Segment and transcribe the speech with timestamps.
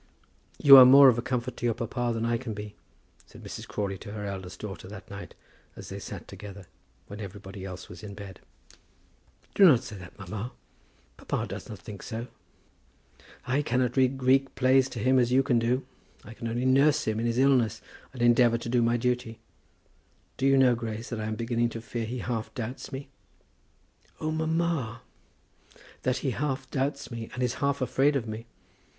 [0.57, 2.73] "You are more of a comfort to your papa than I can be,"
[3.27, 3.67] said Mrs.
[3.67, 5.35] Crawley to her eldest daughter that night
[5.75, 6.65] as they sat together,
[7.05, 8.39] when everybody else was in bed.
[9.53, 10.53] "Do not say that, mamma.
[11.17, 12.25] Papa does not think so."
[13.45, 15.85] "I cannot read Greek plays to him as you can do.
[16.25, 17.79] I can only nurse him in his illness
[18.11, 19.37] and endeavour to do my duty.
[20.35, 23.07] Do you know, Grace, that I am beginning to fear that he half doubts me?"
[24.19, 25.03] "Oh, mamma!"
[26.01, 28.47] "That he half doubts me, and is half afraid of me.